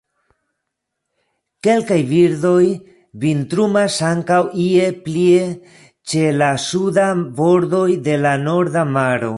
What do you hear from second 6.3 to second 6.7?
la